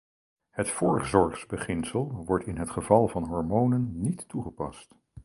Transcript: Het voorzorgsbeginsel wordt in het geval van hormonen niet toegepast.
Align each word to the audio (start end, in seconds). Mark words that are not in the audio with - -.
Het 0.49 0.69
voorzorgsbeginsel 0.69 2.23
wordt 2.25 2.45
in 2.45 2.57
het 2.57 2.69
geval 2.69 3.07
van 3.07 3.25
hormonen 3.27 3.99
niet 4.01 4.27
toegepast. 4.27 4.95